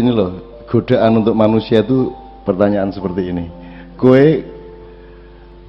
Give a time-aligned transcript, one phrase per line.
[0.00, 2.14] ini loh godaan untuk manusia itu
[2.48, 3.46] pertanyaan seperti ini.
[4.00, 4.42] Kue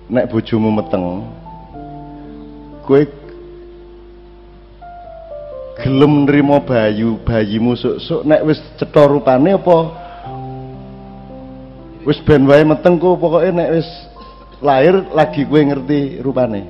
[0.08, 1.28] nek bojomu meteng
[2.88, 3.08] kue
[5.80, 9.78] gelem nrimo bayu bayimu sok-sok nek wis cetha rupane apa?
[12.08, 13.88] Wis ben wae meteng kok pokoke nek wis
[14.64, 16.68] lahir lagi kue ngerti rupane.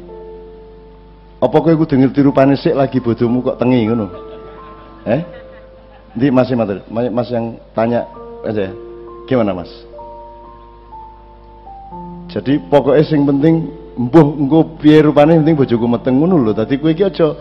[1.41, 4.07] Apa kue kudu ngerti rupane sik lagi bodomu kok tengi ngono?
[5.05, 5.40] Eh
[6.11, 8.03] Nanti masih materi, mas yang tanya
[8.43, 8.71] aja ya.
[9.31, 9.71] Gimana mas?
[12.27, 16.51] Jadi pokoknya sing penting mbuh engko piye rupane penting bojoku meteng ngono lho.
[16.51, 17.31] Dadi kowe iki aja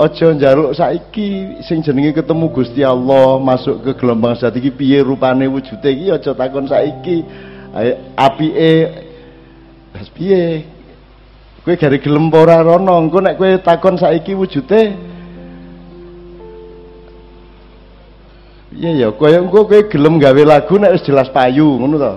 [0.00, 5.48] aja njaluk saiki sing jenenge ketemu Gusti Allah masuk ke gelombang saat iki piye rupane
[5.48, 7.24] wujude iki aja takon saiki.
[8.16, 8.72] Apike
[10.12, 10.64] piye?
[11.64, 14.92] Kowe gare gelem ora rono, engko nek kowe takon saiki wujude
[18.74, 22.12] Iya ya, kaya engko kowe gelem gawe lagu nek wis jelas payu, ngono to.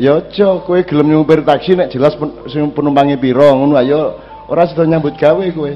[0.00, 4.16] Ya aja kowe gelem nyupir taksi nek jelas pen, sing penumpange pira, ngono ayo
[4.48, 5.72] ora sida nyambut gawe kowe.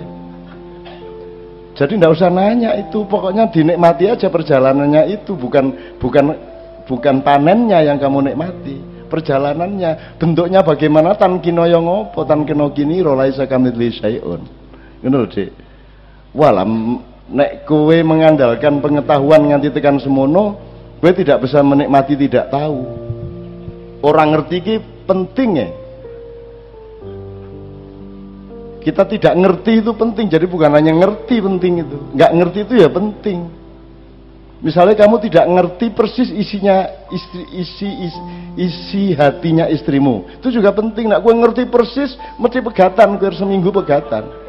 [1.76, 6.24] Jadi ndak usah nanya itu, pokoknya dinikmati aja perjalanannya itu, bukan bukan
[6.88, 10.16] bukan panennya yang kamu nikmati, perjalanannya.
[10.16, 14.42] Bentuknya bagaimana tan kino yang ngopo, tan kino kini rolaisa kamidli syai'un.
[15.04, 15.50] Ngono Dik.
[16.34, 20.56] Walam nek kowe mengandalkan pengetahuan nganti tekan semono
[20.98, 22.80] kowe tidak bisa menikmati tidak tahu.
[24.00, 25.68] Orang ngerti ki penting ya.
[28.78, 31.96] Kita tidak ngerti itu penting jadi bukan hanya ngerti penting itu.
[32.16, 33.40] Nggak ngerti itu ya penting.
[34.58, 36.82] Misalnya kamu tidak ngerti persis isinya
[37.14, 38.20] istri isi isi,
[38.58, 40.42] isi hatinya istrimu.
[40.42, 41.14] Itu juga penting.
[41.14, 44.47] Nak gue ngerti persis mesti pegatan gue seminggu pegatan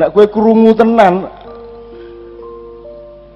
[0.00, 1.28] Nek kue krungu tenan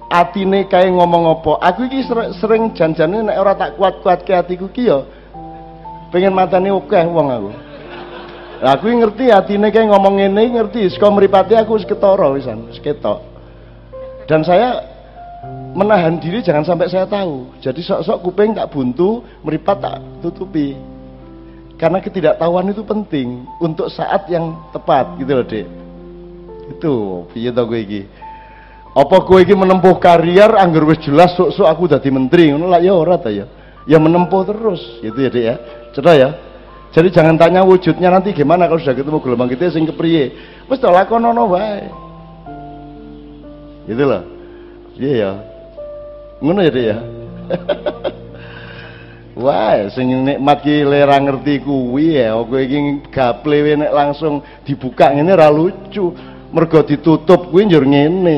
[0.09, 1.61] atine kae ngomong apa?
[1.61, 2.01] Aku iki
[2.41, 5.05] sering janjane nek ora tak kuat-kuatke atiku ki ya
[6.09, 7.51] pengen matane akeh wong aku.
[8.65, 12.81] Lah aku ngerti atine kae ngomong ngene ngerti saka mripate aku wis ketara wisan, wis
[12.81, 13.21] ketok.
[14.25, 14.81] Dan saya
[15.77, 17.45] menahan diri jangan sampai saya tahu.
[17.61, 20.73] Jadi sok-sok kuping tak buntu, meripat tak tutupi.
[21.77, 25.84] Karena ketidaktahuan itu penting untuk saat yang tepat gitu loh, Dek.
[26.71, 28.01] Itu piye to kowe iki?
[28.95, 32.95] Apa kowe iki menempuh karier anggar wis jelas sok-sok aku dadi menteri ngono lah ya
[32.95, 33.45] ora ta ya.
[33.85, 35.55] Ya menempuh terus gitu ya Dik ya.
[35.93, 36.29] Cedak ya.
[36.95, 40.31] Jadi jangan tanya wujudnya nanti gimana kalau sudah ketemu gelombang kita sing kepriye.
[40.71, 41.85] Wis to lakonono wae.
[43.85, 44.23] Gitu loh.
[44.97, 45.31] Iya ya.
[46.41, 46.97] Ngono ya Dik ya.
[49.35, 55.35] Wah, sing nikmat ki lera ngerti kuwi ya, kowe iki gaple nek langsung dibuka ngene
[55.35, 56.15] ra lucu
[56.55, 58.37] mergo ditutup kuwi njur ngene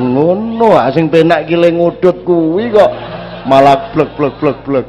[0.00, 2.90] ngono ah sing penak ki le ngudut kuwi kok
[3.44, 4.88] malah blek blek blek blek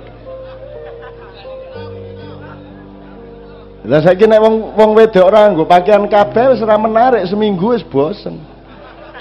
[3.85, 7.85] Lah saiki nek wong wong wedok ora nggo pakaian kabeh wis ora menarik seminggu wis
[7.85, 8.41] bosen.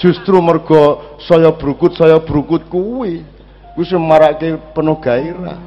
[0.01, 3.21] Justru mergo saya brukut saya brukut kuwi
[3.77, 5.61] wis marake penuh gairah.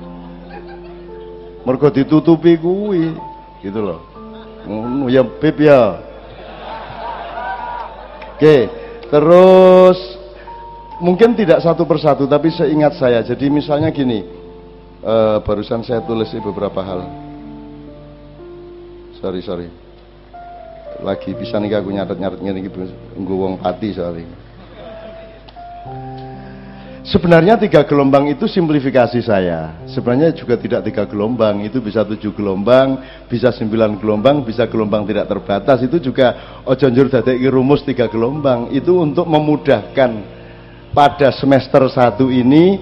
[1.62, 3.14] Mergo ditutupi kuwi
[3.62, 4.07] gitu loh
[4.68, 6.04] ngono ya beb ya.
[8.38, 8.70] Oke
[9.08, 9.98] terus
[11.00, 13.24] mungkin tidak satu persatu tapi seingat saya.
[13.24, 14.28] Jadi misalnya gini
[15.02, 17.02] uh, barusan saya tulis beberapa hal.
[19.24, 19.68] Sorry sorry.
[21.02, 22.70] Lagi bisa nih aku nyatet nyatet iki
[23.18, 24.47] nggo wong pati soalnya
[27.08, 29.80] Sebenarnya tiga gelombang itu simplifikasi saya.
[29.88, 33.00] Sebenarnya juga tidak tiga gelombang, itu bisa tujuh gelombang,
[33.32, 35.80] bisa sembilan gelombang, bisa gelombang tidak terbatas.
[35.88, 38.76] Itu juga ojonjur dadek rumus tiga gelombang.
[38.76, 40.12] Itu untuk memudahkan
[40.92, 42.76] pada semester satu ini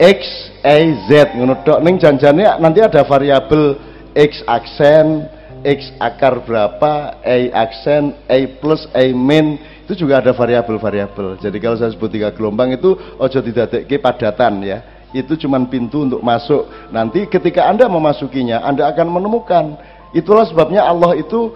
[0.00, 0.20] X,
[0.64, 3.76] Y, Z ngono tok ning janjane nanti ada variabel
[4.16, 5.28] X aksen,
[5.60, 9.60] X akar berapa, Y aksen, Y plus, Y min
[9.90, 11.42] itu juga ada variabel-variabel.
[11.42, 13.38] Jadi kalau saya sebut tiga gelombang itu ojo
[13.82, 14.78] ke padatan ya.
[15.10, 16.70] Itu cuma pintu untuk masuk.
[16.94, 19.74] Nanti ketika Anda memasukinya, Anda akan menemukan.
[20.14, 21.50] Itulah sebabnya Allah itu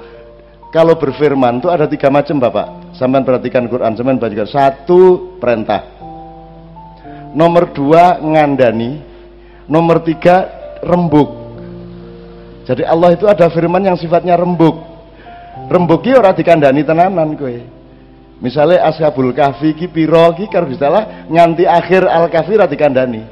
[0.74, 2.98] kalau berfirman itu ada tiga macam Bapak.
[2.98, 5.86] Sampai perhatikan Quran, sampai baca satu perintah.
[7.30, 8.98] Nomor dua ngandani.
[9.70, 10.50] Nomor tiga
[10.82, 11.30] rembuk.
[12.66, 14.74] Jadi Allah itu ada firman yang sifatnya rembuk.
[15.70, 17.83] Rembuki orang dikandani tenanan kowe.
[18.44, 23.24] Misalnya Ashabul Kahfi ki piro ki karo disalah nganti akhir Al Kahfi ra dikandani.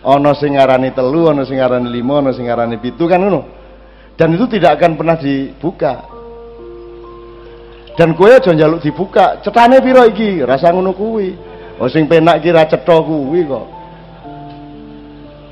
[0.00, 3.44] Ana sing ngarani telu, ana sing ngarani lima, ana sing ngarani pitu kan ngono.
[4.16, 6.20] Dan itu tidak akan pernah dibuka.
[8.00, 11.36] dan kue aja njaluk dibuka cetane piro iki rasa ngono kuwi
[11.76, 13.66] oh sing penak cetha kuwi kok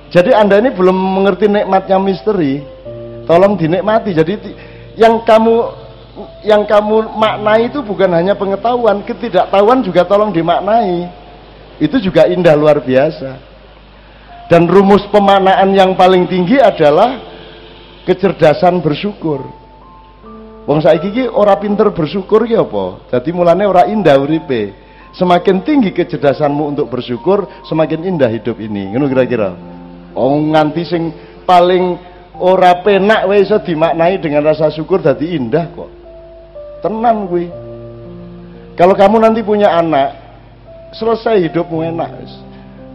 [0.08, 2.64] jadi anda ini belum mengerti nikmatnya misteri
[3.29, 4.32] tolong dinikmati jadi
[4.96, 5.61] yang kamu
[6.42, 11.08] yang kamu maknai itu bukan hanya pengetahuan ketidaktahuan juga tolong dimaknai
[11.78, 13.38] itu juga indah luar biasa
[14.50, 17.20] dan rumus pemaknaan yang paling tinggi adalah
[18.08, 19.58] kecerdasan bersyukur
[20.68, 23.08] Wong saiki iki ora pinter bersyukur ya apa?
[23.08, 24.76] Jadi mulane ora indah uripe.
[25.16, 28.92] Semakin tinggi kecerdasanmu untuk bersyukur, semakin indah hidup ini.
[28.92, 29.56] Ngono kira-kira.
[30.12, 31.08] Oh nganti sing
[31.48, 31.96] paling
[32.36, 35.97] ora penak wae dimaknai dengan rasa syukur dadi indah kok.
[36.84, 37.50] Tenan kuwi.
[38.78, 40.14] Kalau kamu nanti punya anak,
[40.94, 42.10] selesai hidupmu enak.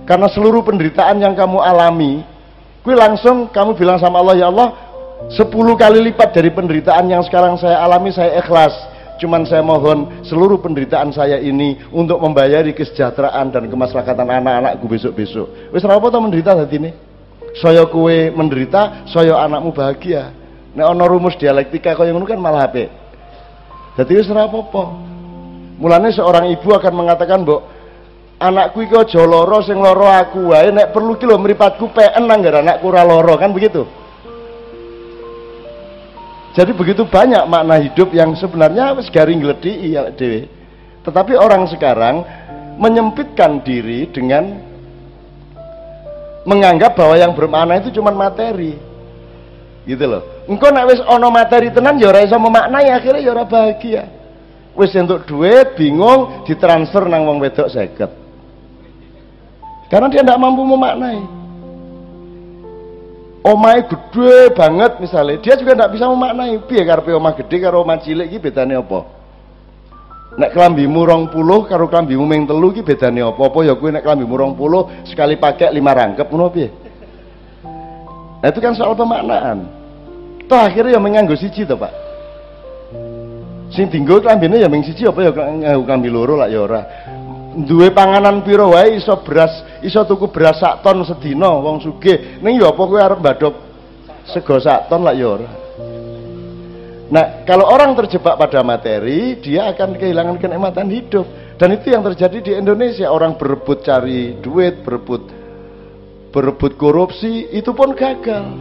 [0.08, 2.24] Karena seluruh penderitaan yang kamu alami,
[2.84, 4.84] kuwi langsung kamu bilang sama Allah, ya Allah,
[5.32, 8.76] Sepuluh kali lipat dari penderitaan yang sekarang saya alami saya ikhlas.
[9.22, 15.72] Cuman saya mohon seluruh penderitaan saya ini untuk membayari kesejahteraan dan kemaslahatan anak-anakku besok-besok.
[15.72, 16.92] Wis apa to menderita tadi ini?
[17.62, 20.34] Saya kue menderita, saya anakmu bahagia.
[20.74, 22.90] Nek ana rumus dialektika kaya ngono kan malah apik.
[23.94, 24.84] Dadi wis ora apa-apa.
[25.78, 27.62] Mulane seorang ibu akan mengatakan, "Mbok,
[28.42, 32.42] anakku iki aja lara sing lara aku wae nek perlu ki lho mripatku peen nang
[32.42, 33.86] anakku ora lara." Kan begitu?
[36.54, 40.10] Jadi begitu banyak makna hidup yang sebenarnya wis garing gledi ya.
[41.04, 42.22] Tetapi orang sekarang
[42.78, 44.62] menyempitkan diri dengan
[46.46, 48.93] menganggap bahwa yang bermakna itu cuma materi.
[49.84, 50.48] Gitu loh.
[50.48, 54.04] Engkau nak wis ono materi tenan ya ora iso memaknai akhirnya ya ora bahagia.
[54.74, 58.12] Wis untuk duit bingung ditransfer nang wong wedok seket.
[59.92, 61.44] Karena dia tidak mampu memaknai
[63.44, 68.00] omai gede banget misalnya dia juga tidak bisa memaknai piye karepe omah gede karo omah
[68.00, 69.00] cilik iki bedane apa
[70.40, 74.04] nek kelambimu rong puluh karo kelambimu ming telu iki bedane apa apa ya kuwi nek
[74.08, 76.72] kelambimu rong puluh sekali pakai lima rangkep ngono piye
[78.44, 79.64] nah itu kan soal pemaknaan.
[80.52, 81.96] Toh akhirnya ya menganggo siji toh pak.
[83.72, 85.32] Sing tinggal kelambine ya ming siji apa ya
[85.80, 86.82] klambi loro lah ya ora.
[87.54, 92.44] Duwe panganan piro wae iso beras iso tuku beras sak ton sedina wong sugih.
[92.44, 93.56] Ning ya apa kowe arep mbadok
[94.28, 95.50] sego sak ton lah ya ora.
[97.14, 101.30] Nah, kalau orang terjebak pada materi, dia akan kehilangan kenikmatan hidup.
[101.62, 103.06] Dan itu yang terjadi di Indonesia.
[103.14, 105.43] Orang berebut cari duit, berebut
[106.34, 108.58] berebut korupsi, itu pun gagal.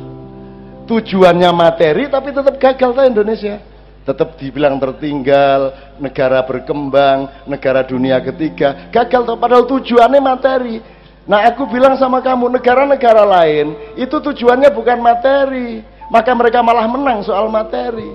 [0.85, 3.73] Tujuannya materi, tapi tetap gagal tuh Indonesia
[4.03, 10.83] tetap dibilang tertinggal, negara berkembang, negara dunia ketiga, gagal toh padahal tujuannya materi.
[11.23, 17.23] Nah, aku bilang sama kamu, negara-negara lain itu tujuannya bukan materi, maka mereka malah menang
[17.23, 18.11] soal materi.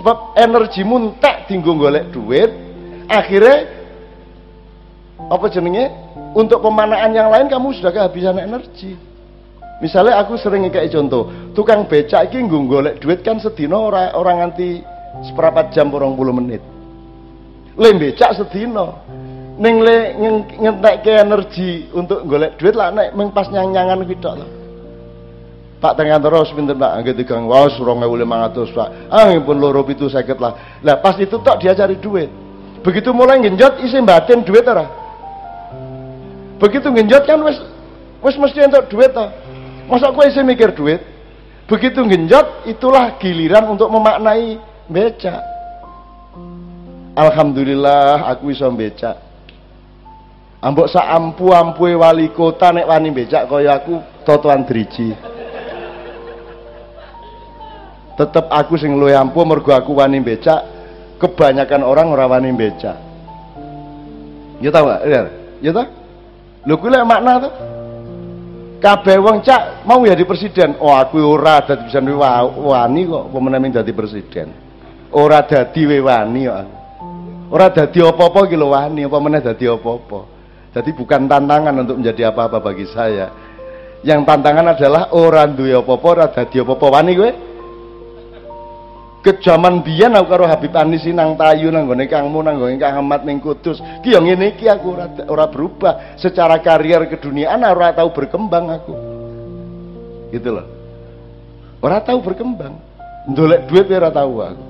[0.00, 2.48] Sebab energi muntak tinggung golek duit,
[3.12, 3.68] akhirnya
[5.28, 6.07] apa jenenge?
[6.36, 8.94] Untuk pemanaan yang lain kamu sudah kehabisan energi.
[9.78, 14.82] Misalnya aku sering kayak contoh, tukang becak nggo golek duit kan sedina ora orang nganti
[15.30, 16.62] seperempat jam orang puluh menit.
[17.78, 18.98] Le becak sedina.
[19.58, 20.14] Ning le
[20.58, 24.34] ngentekke energi untuk golek duit lah nek mung pas nyang-nyangan kuwi tok
[25.78, 28.88] Pak tengah terus pinter Pak, nggih tigang waos 2500 Pak.
[29.14, 30.82] Ah pun loro pitu sakit lah.
[30.82, 32.26] Lah pas itu tok dia cari duit.
[32.82, 35.07] Begitu mulai genjot isi batin duit ora.
[36.58, 37.58] Begitu genjot kan wis
[38.18, 39.30] wis mesti untuk duit toh
[39.88, 41.00] Masa kue isi mikir duit?
[41.64, 45.40] Begitu genjot, itulah giliran untuk memaknai beca.
[47.16, 49.16] Alhamdulillah aku bisa beca.
[50.60, 55.16] Ambok sa ampu ampue wali kota nek wani becak kaya aku totoan driji.
[58.18, 60.66] Tetep aku sing luwe ampu mergo aku wani becak,
[61.16, 62.96] kebanyakan orang ora wani becak.
[64.60, 65.00] Ya tau gak?
[65.62, 65.97] Ya tau?
[66.66, 67.52] Lho kuwi makna tuh
[68.78, 70.78] kabeh wong cak mau jadi presiden.
[70.78, 72.02] Oh aku ora dadi bisa
[72.58, 74.48] wani kok pemenang dadi presiden.
[75.14, 76.66] Ora dadi wani kok
[77.48, 79.06] ora dadi apa-apa iki lho wani.
[79.06, 80.20] Apa meneh dadi apa-apa?
[80.74, 83.30] Jadi bukan tantangan untuk menjadi apa-apa bagi saya.
[84.06, 86.86] Yang tantangan adalah orang duwe apa-apa ora dadi apa-apa.
[86.86, 87.30] Wani kowe
[89.18, 93.02] ke zaman biyen aku karo Habib Anis nang Tayu nang gone Kangmu nang gone Kang
[93.02, 93.82] Ahmad ning Kudus.
[94.02, 98.94] Ki yo ngene iki aku ora ora berubah secara karier keduniaan ora tahu berkembang aku.
[100.30, 100.66] Gitu loh.
[101.82, 102.78] Ora tahu berkembang.
[103.26, 104.64] Ndolek duit ora tahu aku.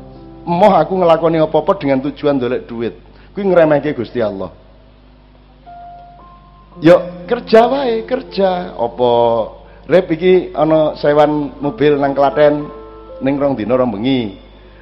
[0.48, 2.94] Moh aku ngelakoni apa-apa dengan tujuan ndolek duit.
[3.36, 4.48] Kuwi ngremehke Gusti Allah.
[6.80, 8.72] Yuk kerja wae, kerja.
[8.72, 9.12] Apa
[9.84, 12.77] rep iki ana sewan mobil nang Klaten
[13.22, 14.38] ning rong dina rong bengi.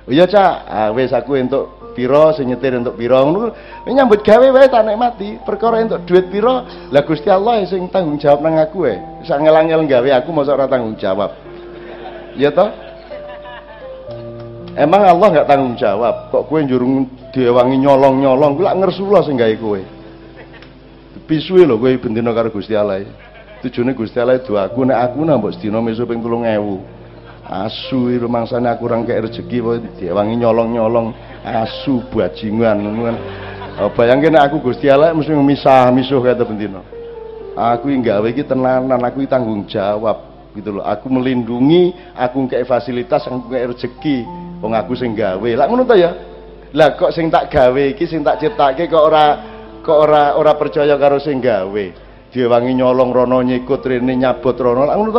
[0.06, 3.50] Oh iya Cak, ah, wis aku entuk piro sing nyetir untuk piro ngono
[3.88, 5.40] nyambut gawe wae tak nikmati.
[5.42, 6.62] Perkara untuk duit piro
[6.92, 9.00] lah Gusti Allah sing tanggung jawab nang aku wae.
[9.24, 11.32] Sak ngelangel gawe aku mosok ora tanggung jawab.
[12.36, 12.68] Ya toh?
[14.76, 16.28] Emang Allah nggak tanggung jawab.
[16.28, 18.60] Kok kue jurung diwangi nyolong-nyolong?
[18.60, 19.80] Gue lak ngersula sing gawe kowe.
[21.26, 23.02] Pisuwe lho kowe bendina karo Gusti Allah
[23.64, 24.86] tujuane Gusti Allah aku.
[24.86, 26.95] Nek aku nambah sedina meso ping 3000
[27.46, 29.58] asu itu mangsane aku orang kayak rezeki
[29.98, 31.14] dia wangi nyolong-nyolong.
[31.46, 33.16] Asu bajingan kan.
[33.76, 36.80] Oh, bayangin aku Gusti Allah mesti misah misuh kata bendino
[37.52, 43.28] aku yang gawe iki tenanan aku tanggung jawab gitu loh aku melindungi aku kayak fasilitas
[43.28, 44.24] aku kayak rezeki
[44.64, 46.12] wong aku sing gawe lah ngono ya?
[46.72, 49.24] Lah kok sing tak gawe iki sing tak ciptake kok ora
[49.80, 51.84] kok ora ora percaya karo sing gawe
[52.32, 54.88] dia wangi nyolong rono nyikut rene nyabot rono.
[54.88, 55.12] Lah ngono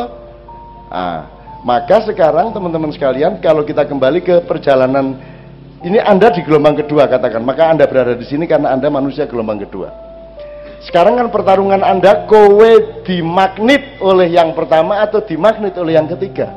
[0.89, 5.17] ah maka sekarang teman-teman sekalian kalau kita kembali ke perjalanan
[5.85, 9.61] ini Anda di gelombang kedua katakan, maka Anda berada di sini karena Anda manusia gelombang
[9.61, 9.93] kedua.
[10.85, 16.49] Sekarang kan pertarungan Anda kowe dimagnet oleh yang pertama atau dimagnet oleh yang ketiga.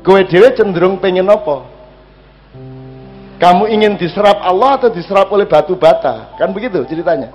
[0.00, 1.66] Kowe dewe cenderung pengen apa?
[3.36, 6.32] Kamu ingin diserap Allah atau diserap oleh batu bata?
[6.40, 7.28] Kan begitu ceritanya.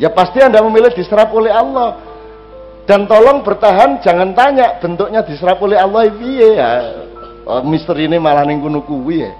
[0.00, 2.00] Ya pasti Anda memilih diserap oleh Allah
[2.86, 6.72] dan tolong bertahan jangan tanya bentuknya diserap oleh Allah piye ya.
[7.46, 9.32] Oh, misteri ini malah ning kuno kuwi ya.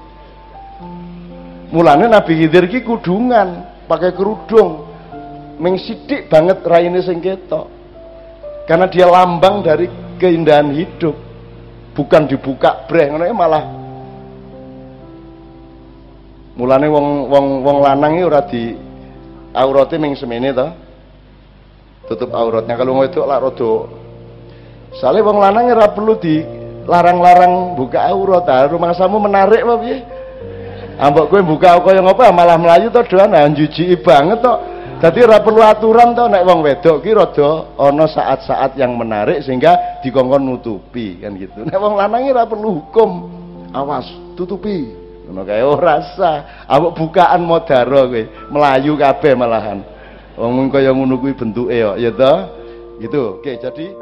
[1.71, 4.87] Mulane Nabi Khidir ki kudungan pakai kerudung.
[5.63, 7.71] Ming sidik banget raine sing ketok.
[8.67, 9.87] Karena dia lambang dari
[10.19, 11.15] keindahan hidup
[11.95, 13.65] bukan dibuka breh ngono malah.
[16.59, 18.63] Mulane wong wong wong lanang iki ora di
[19.55, 20.51] aurate ming semene
[22.07, 23.91] tutup auratnya kalau itu lah rodo
[24.97, 26.41] soalnya wong lanang ora perlu di
[26.87, 29.97] larang-larang buka aurat ah rumah samu menarik apa piye
[30.97, 34.55] ambok kowe buka kaya ngopo malah melayu to doan nah juji banget to
[34.97, 40.01] Jadi ora perlu aturan to nek wong wedok ki rada ana saat-saat yang menarik sehingga
[40.01, 41.69] dikongkon nutupi kan gitu.
[41.69, 43.11] Nek wong lanang ora perlu hukum.
[43.77, 44.09] Awas,
[44.41, 44.89] tutupi.
[45.29, 46.65] Ngono kae ora sah.
[46.65, 49.85] Ambok bukaan modaro kowe, melayu kabeh malahan.
[50.37, 52.39] Wong kaya ngono kuwi bentuke kok, ya toh?
[53.01, 53.41] Gitu.
[53.41, 53.93] Oke, jadi